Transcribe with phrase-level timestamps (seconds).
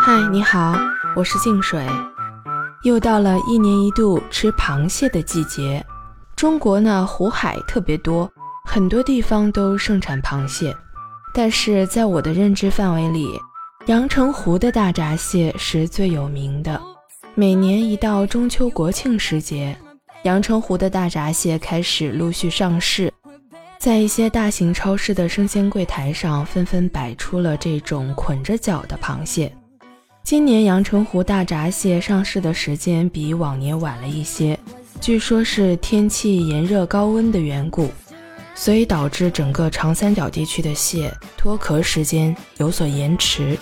[0.00, 0.76] 嗨，你好，
[1.16, 1.84] 我是静水。
[2.84, 5.84] 又到了一年一度吃螃蟹的季节。
[6.36, 8.30] 中国呢，湖海特别多，
[8.64, 10.72] 很多地方都盛产螃蟹。
[11.34, 13.28] 但是在我的认知范围里，
[13.86, 16.80] 阳澄湖的大闸蟹是最有名的。
[17.34, 19.76] 每年一到中秋国庆时节，
[20.22, 23.12] 阳澄湖的大闸蟹开始陆续上市，
[23.82, 29.52] 在一些大型超市的生鲜柜台上，纷纷摆出了这种捆着脚的螃蟹。
[30.22, 34.56] 今年阳澄湖大闸蟹上市的时间比往年晚了一些，
[35.00, 37.90] 据说是天气炎热高温的缘故，
[38.54, 43.58] 所以导致整个长三角地区的蟹脱壳时间有所延迟。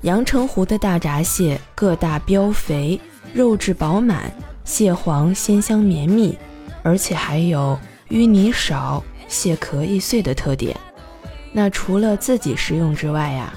[0.00, 3.00] 阳澄湖的大闸蟹个大膘肥，
[3.32, 4.32] 肉质饱满，
[4.64, 6.36] 蟹黄鲜香绵密，
[6.82, 7.78] 而且还有
[8.08, 10.76] 淤泥少、蟹壳易碎的特点。
[11.52, 13.52] 那除了自己食用之外呀？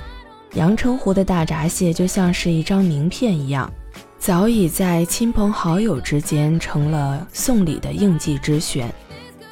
[0.53, 3.71] 阳澄湖的大闸蟹就像是一张名片一样，
[4.17, 8.91] 早已在亲朋好友之间成了送礼的应季之选。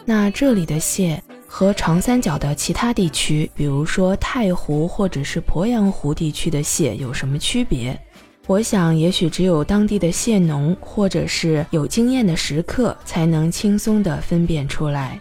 [0.06, 8.00] 那这里的蟹和长三角的其他地区，比如说太湖或者是鄱阳湖地区的蟹有什么区别？
[8.48, 15.20] 我想，也许只有当地的蟹农或者是有经验的食客才能轻松地分辨出来。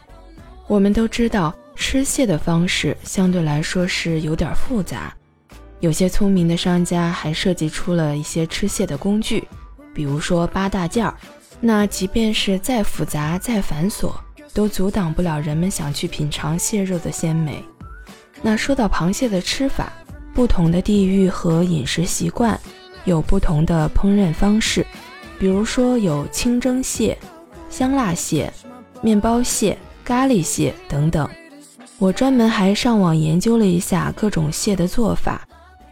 [0.66, 5.14] 我们都知道，吃蟹的方式相对来说是有点复杂。
[5.80, 9.46] 有些聪明的商家还设计出了一些吃蟹的工具，
[9.92, 11.14] 比如说八大件儿。
[11.60, 14.12] 那即便是再复杂、再繁琐，
[14.52, 17.62] 都阻挡不了人们想去品尝蟹肉的鲜美。
[18.40, 19.92] 那说到螃蟹的吃法，
[20.32, 22.58] 不同的地域和饮食习惯
[23.04, 24.84] 有不同的烹饪方式，
[25.38, 27.16] 比如说有清蒸蟹、
[27.68, 28.52] 香辣蟹、
[29.00, 31.28] 面包蟹、咖喱蟹等等。
[31.98, 35.40] 我专门还上网研究了一下各种蟹的做法。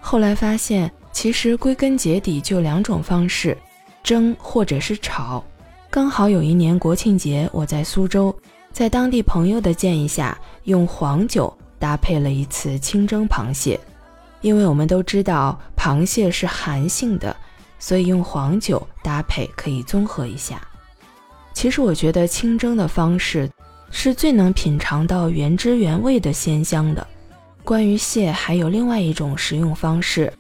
[0.01, 3.57] 后来发现，其实归根结底就两种方式，
[4.03, 5.43] 蒸或者是炒。
[5.89, 8.35] 刚好有一年国庆节，我在苏州，
[8.73, 13.79] 在当地朋友的建议下，用黄酒搭配了一次清蒸螃蟹。
[14.41, 17.35] 因为我们都知道螃蟹是寒性的，
[17.79, 20.61] 所以用黄酒搭配可以综合一下。
[21.55, 23.49] 其实我觉得清蒸的方式
[23.93, 27.07] 是最能品尝到原汁原味的鲜香的。
[27.63, 30.33] 关于蟹，还有另外一种食用方式，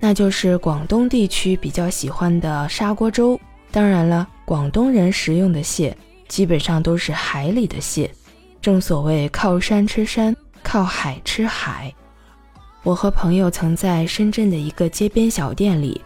[0.00, 3.38] 那就是广东地区比较喜欢的砂锅粥。
[3.70, 5.96] 当然了，广东人食用的蟹
[6.26, 8.10] 基本上都是海里的蟹。
[8.60, 10.34] 正所谓靠山吃山，
[10.64, 11.94] 靠海吃海。
[12.82, 16.00] 我和朋友曾在深圳的一个街边小店里，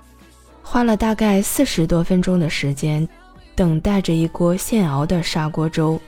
[0.63, 3.09] 花了大概四十多分钟的时间，
[3.55, 5.99] 等待着一锅现熬的砂锅粥。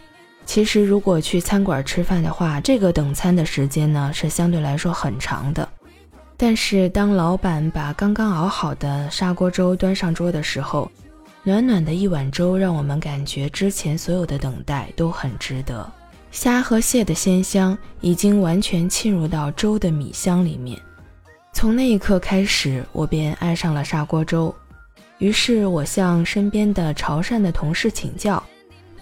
[0.46, 5.68] 其实，如果去餐馆吃饭的话，这个等餐的时间呢是相对来说很长的。
[6.36, 10.90] 但是，当老板把刚刚熬好的砂锅粥端上桌的时候，
[11.42, 15.90] 暖暖的一碗粥让我们感觉之前所有的等待都很值得。
[16.30, 20.78] 虾和蟹的鲜香已经完全沁入到粥的米香里面。
[21.52, 24.54] 从那一刻开始，我便爱上了砂锅粥。
[25.18, 28.42] 于是我向身边的潮汕的同事请教。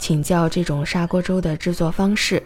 [0.03, 2.43] 请教这种砂锅粥的制作方式，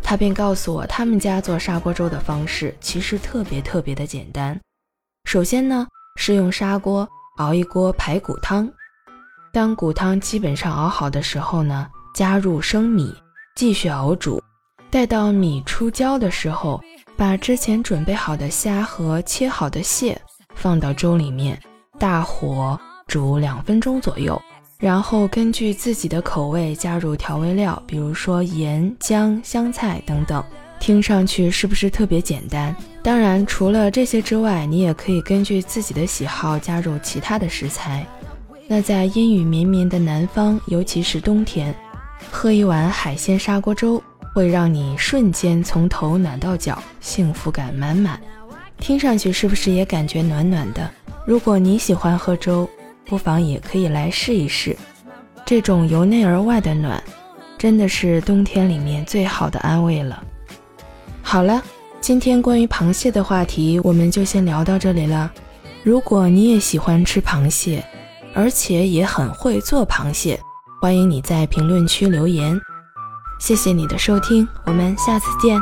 [0.00, 4.56] 他便告诉我，他们家做砂锅粥的方式其实特别特别的简单。
[5.28, 8.70] 首先呢，是用砂锅熬一锅排骨汤，
[9.52, 13.12] 当骨汤基本上熬好的时候呢，加入生米
[13.56, 14.40] 继续熬煮，
[14.88, 16.80] 待到米出焦的时候，
[17.16, 20.16] 把之前准备好的虾和切好的蟹
[20.54, 21.60] 放到粥里面，
[21.98, 22.78] 大火
[23.08, 24.40] 煮两分钟左右。
[24.84, 30.44] 然后根据自己的口味加入调味料，比如说盐、姜、香菜等等。
[30.78, 32.76] 听上去是不是特别简单？
[33.02, 38.06] 当然，除了这些之外，你也可以根据自己的喜好加入其他的食材。
[38.68, 41.74] 那在阴雨绵绵的南方，尤其是冬天，
[42.30, 44.02] 喝一碗海鲜砂锅粥，
[44.34, 48.20] 会让你瞬间从头暖到脚，幸福感满满。
[48.76, 50.90] 听上去是不是也感觉暖暖的？
[51.26, 52.68] 如果你喜欢喝粥。
[53.06, 54.76] 不妨也可以来试一试，
[55.44, 57.02] 这种由内而外的暖，
[57.58, 60.22] 真的是冬天里面最好的安慰了。
[61.22, 61.62] 好了，
[62.00, 65.30] 今天关于螃蟹的话题我们就先聊到这里了。
[65.82, 67.84] 如果你也喜欢吃螃蟹，
[68.34, 70.40] 而且也很会做螃蟹，
[70.80, 72.58] 欢迎你在评论区留言。
[73.38, 75.60] 谢谢你的收听，我们下次见。